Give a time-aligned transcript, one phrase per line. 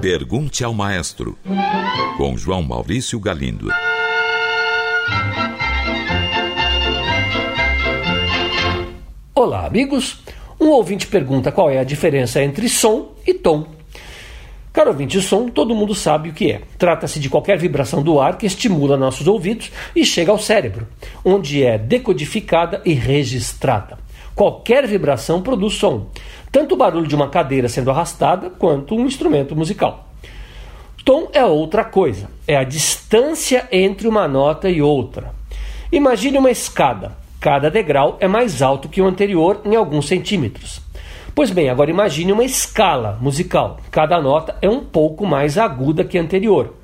[0.00, 1.38] Pergunte ao maestro,
[2.16, 3.68] com João Maurício Galindo.
[9.34, 10.22] Olá, amigos.
[10.60, 13.66] Um ouvinte pergunta qual é a diferença entre som e tom.
[14.72, 16.62] Caro ouvinte, o som todo mundo sabe o que é.
[16.78, 20.86] Trata-se de qualquer vibração do ar que estimula nossos ouvidos e chega ao cérebro,
[21.24, 23.99] onde é decodificada e registrada.
[24.40, 26.06] Qualquer vibração produz som,
[26.50, 30.08] tanto o barulho de uma cadeira sendo arrastada quanto um instrumento musical.
[31.04, 35.34] Tom é outra coisa, é a distância entre uma nota e outra.
[35.92, 37.12] Imagine uma escada.
[37.38, 40.80] Cada degrau é mais alto que o anterior em alguns centímetros.
[41.34, 43.78] Pois bem, agora imagine uma escala musical.
[43.90, 46.76] Cada nota é um pouco mais aguda que a anterior.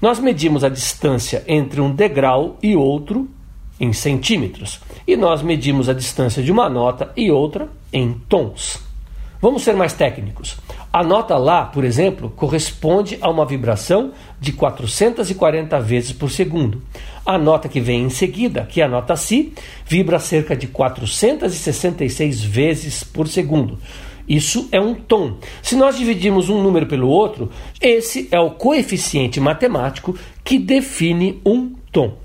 [0.00, 3.28] Nós medimos a distância entre um degrau e outro
[3.82, 8.80] em centímetros, e nós medimos a distância de uma nota e outra em tons.
[9.40, 10.56] Vamos ser mais técnicos.
[10.92, 16.80] A nota Lá, por exemplo, corresponde a uma vibração de 440 vezes por segundo.
[17.26, 19.52] A nota que vem em seguida, que é a nota Si,
[19.84, 23.80] vibra cerca de 466 vezes por segundo.
[24.28, 25.38] Isso é um tom.
[25.60, 31.72] Se nós dividirmos um número pelo outro, esse é o coeficiente matemático que define um
[31.90, 32.22] tom.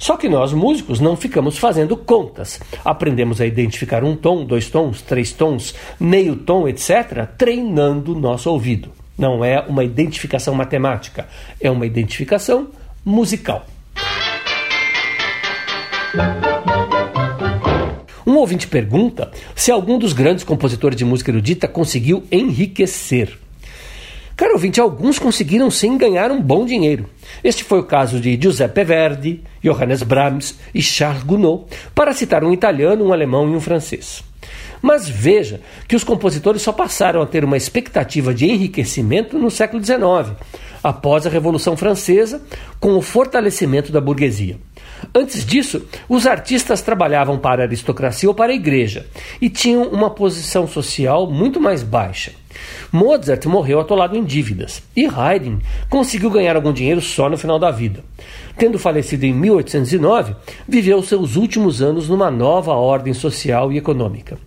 [0.00, 2.58] Só que nós, músicos, não ficamos fazendo contas.
[2.82, 8.90] Aprendemos a identificar um tom, dois tons, três tons, meio tom, etc., treinando nosso ouvido.
[9.18, 11.28] Não é uma identificação matemática,
[11.60, 12.68] é uma identificação
[13.04, 13.66] musical.
[18.26, 23.38] Um ouvinte pergunta se algum dos grandes compositores de música erudita conseguiu enriquecer.
[24.40, 27.04] Caro ouvinte, alguns conseguiram sim ganhar um bom dinheiro.
[27.44, 32.50] Este foi o caso de Giuseppe Verdi, Johannes Brahms e Charles Gounod, para citar um
[32.50, 34.24] italiano, um alemão e um francês.
[34.80, 39.84] Mas veja que os compositores só passaram a ter uma expectativa de enriquecimento no século
[39.84, 40.34] XIX,
[40.82, 42.40] após a Revolução Francesa,
[42.80, 44.56] com o fortalecimento da burguesia.
[45.14, 49.06] Antes disso, os artistas trabalhavam para a aristocracia ou para a igreja
[49.40, 52.32] e tinham uma posição social muito mais baixa.
[52.92, 55.58] Mozart morreu atolado em dívidas e Haydn
[55.88, 58.04] conseguiu ganhar algum dinheiro só no final da vida.
[58.56, 60.34] Tendo falecido em 1809,
[60.68, 64.38] viveu seus últimos anos numa nova ordem social e econômica.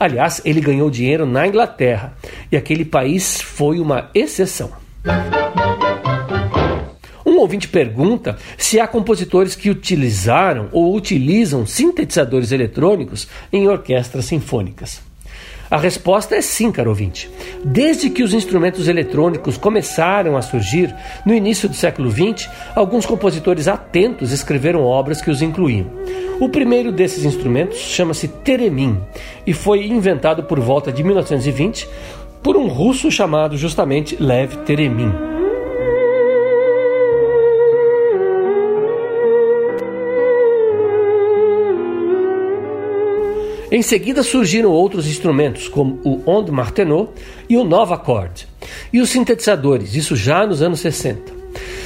[0.00, 2.16] Aliás, ele ganhou dinheiro na Inglaterra
[2.50, 4.72] e aquele país foi uma exceção.
[7.42, 15.02] Ouvinte pergunta se há compositores que utilizaram ou utilizam sintetizadores eletrônicos em orquestras sinfônicas.
[15.68, 17.28] A resposta é sim, caro ouvinte.
[17.64, 20.94] Desde que os instrumentos eletrônicos começaram a surgir,
[21.26, 25.90] no início do século XX, alguns compositores atentos escreveram obras que os incluíam.
[26.38, 29.00] O primeiro desses instrumentos chama-se Teremin
[29.44, 31.88] e foi inventado por volta de 1920
[32.40, 35.31] por um russo chamado justamente Lev Teremin.
[43.72, 47.10] Em seguida surgiram outros instrumentos, como o Onde Martenot
[47.48, 48.46] e o Nova Chord,
[48.92, 51.32] e os sintetizadores, isso já nos anos 60.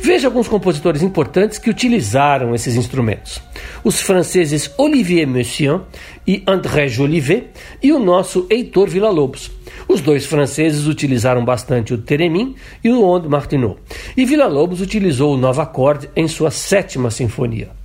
[0.00, 3.40] Veja alguns compositores importantes que utilizaram esses instrumentos.
[3.84, 5.82] Os franceses Olivier Messiaen
[6.26, 7.46] e André Jolivet
[7.80, 9.48] e o nosso Heitor Villa-Lobos.
[9.86, 13.78] Os dois franceses utilizaram bastante o Teremin e o Onde Martenot.
[14.16, 17.77] E Villa-Lobos utilizou o Nova Chord em sua sétima sinfonia.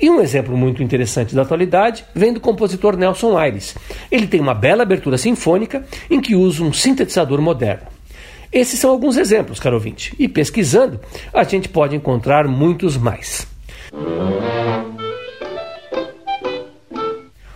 [0.00, 3.74] E um exemplo muito interessante da atualidade vem do compositor Nelson Aires.
[4.10, 7.86] Ele tem uma bela abertura sinfônica em que usa um sintetizador moderno.
[8.52, 11.00] Esses são alguns exemplos, caro ouvinte, e pesquisando
[11.32, 13.48] a gente pode encontrar muitos mais.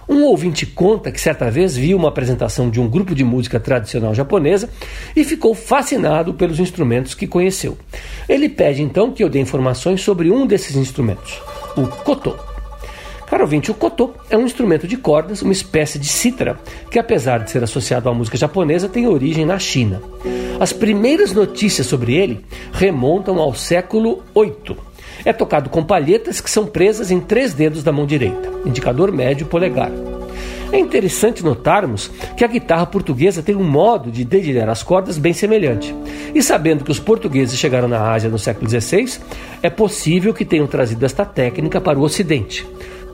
[0.08, 4.12] Um ouvinte conta que certa vez viu uma apresentação de um grupo de música tradicional
[4.12, 4.68] japonesa
[5.14, 7.78] e ficou fascinado pelos instrumentos que conheceu.
[8.28, 11.40] Ele pede então que eu dê informações sobre um desses instrumentos
[11.82, 12.36] o koto.
[13.26, 16.58] Caro ouvinte, o koto é um instrumento de cordas, uma espécie de cítara,
[16.90, 20.00] que apesar de ser associado à música japonesa, tem origem na China.
[20.58, 24.76] As primeiras notícias sobre ele remontam ao século VIII.
[25.24, 29.46] É tocado com palhetas que são presas em três dedos da mão direita, indicador médio
[29.46, 29.90] polegar.
[30.70, 35.32] É interessante notarmos que a guitarra portuguesa tem um modo de dedilhar as cordas bem
[35.32, 35.94] semelhante.
[36.34, 39.18] E sabendo que os portugueses chegaram na Ásia no século XVI,
[39.62, 42.66] é possível que tenham trazido esta técnica para o Ocidente.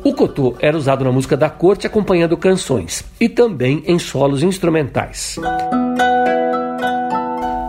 [0.03, 5.39] O cotô era usado na música da corte acompanhando canções e também em solos instrumentais.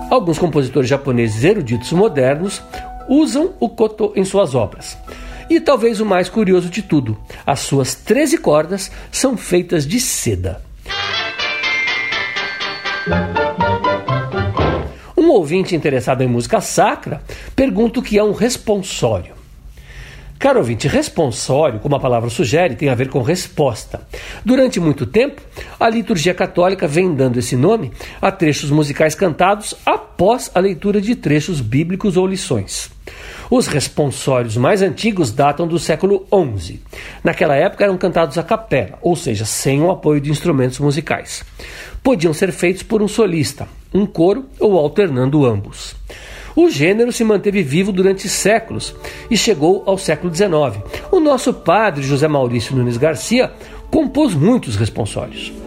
[0.10, 2.62] Alguns compositores japoneses eruditos modernos
[3.08, 4.98] usam o koto em suas obras.
[5.50, 10.62] E talvez o mais curioso de tudo, as suas 13 cordas são feitas de seda.
[15.36, 17.22] ouvinte interessado em música sacra
[17.56, 19.36] pergunta o que é um responsório.
[20.40, 24.02] Caro ouvinte, responsório, como a palavra sugere, tem a ver com resposta.
[24.44, 25.42] Durante muito tempo,
[25.80, 27.92] a liturgia católica vem dando esse nome
[28.22, 29.76] a trechos musicais cantados
[30.16, 32.90] após a leitura de trechos bíblicos ou lições.
[33.52, 36.26] Os responsórios mais antigos datam do século
[36.58, 36.80] XI.
[37.22, 41.44] Naquela época eram cantados a capela, ou seja, sem o apoio de instrumentos musicais.
[42.02, 45.98] Podiam ser feitos por um solista, um coro ou alternando ambos.
[46.56, 48.96] O gênero se manteve vivo durante séculos
[49.30, 50.82] e chegou ao século XIX.
[51.12, 53.52] O nosso padre José Maurício Nunes Garcia
[53.92, 55.65] compôs muitos responsórios.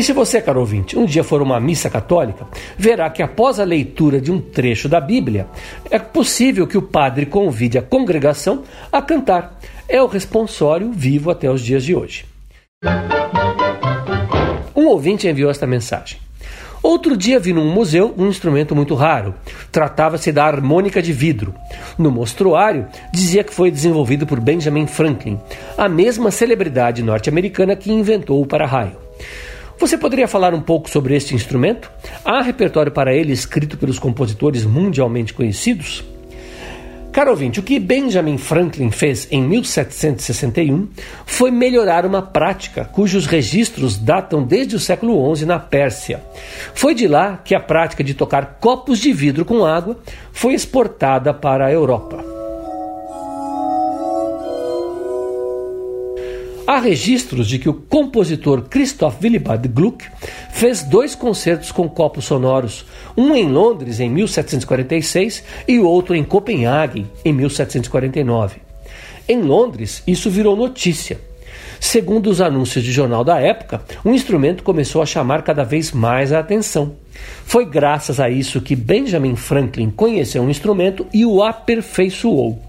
[0.00, 2.46] E se você, caro ouvinte, um dia for uma missa católica,
[2.78, 5.46] verá que após a leitura de um trecho da Bíblia,
[5.90, 9.60] é possível que o padre convide a congregação a cantar.
[9.86, 12.24] É o responsório vivo até os dias de hoje.
[14.74, 16.18] Um ouvinte enviou esta mensagem.
[16.82, 19.34] Outro dia vi num museu um instrumento muito raro.
[19.70, 21.54] Tratava-se da harmônica de vidro.
[21.98, 25.38] No mostruário, dizia que foi desenvolvido por Benjamin Franklin,
[25.76, 28.96] a mesma celebridade norte-americana que inventou o para-raio.
[29.80, 31.90] Você poderia falar um pouco sobre este instrumento?
[32.22, 36.04] Há repertório para ele escrito pelos compositores mundialmente conhecidos?
[37.10, 40.86] Caro ouvinte, o que Benjamin Franklin fez em 1761
[41.24, 46.22] foi melhorar uma prática cujos registros datam desde o século XI na Pérsia.
[46.74, 49.98] Foi de lá que a prática de tocar copos de vidro com água
[50.30, 52.29] foi exportada para a Europa.
[56.70, 60.06] Há registros de que o compositor Christoph Willibald Gluck
[60.52, 62.86] fez dois concertos com copos sonoros,
[63.16, 68.60] um em Londres em 1746 e outro em Copenhague em 1749.
[69.28, 71.18] Em Londres, isso virou notícia.
[71.78, 76.32] Segundo os anúncios de jornal da época, o instrumento começou a chamar cada vez mais
[76.32, 76.94] a atenção.
[77.44, 82.60] Foi graças a isso que Benjamin Franklin conheceu um instrumento e o aperfeiçoou.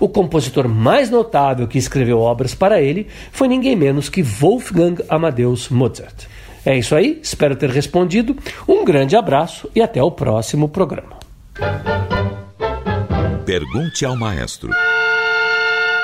[0.00, 5.68] O compositor mais notável que escreveu obras para ele foi ninguém menos que Wolfgang Amadeus
[5.68, 6.26] Mozart.
[6.64, 8.36] É isso aí, espero ter respondido.
[8.66, 11.18] Um grande abraço e até o próximo programa.
[13.44, 14.70] Pergunte ao maestro.